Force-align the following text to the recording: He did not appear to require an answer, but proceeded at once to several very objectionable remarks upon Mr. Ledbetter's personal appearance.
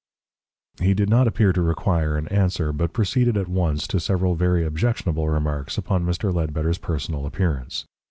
He 0.81 0.95
did 0.95 1.09
not 1.11 1.27
appear 1.27 1.53
to 1.53 1.61
require 1.61 2.17
an 2.17 2.27
answer, 2.29 2.73
but 2.73 2.91
proceeded 2.91 3.37
at 3.37 3.47
once 3.47 3.85
to 3.89 3.99
several 3.99 4.33
very 4.33 4.65
objectionable 4.65 5.29
remarks 5.29 5.77
upon 5.77 6.05
Mr. 6.07 6.33
Ledbetter's 6.33 6.79
personal 6.79 7.27
appearance. 7.27 7.85